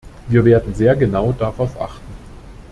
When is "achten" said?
1.79-2.07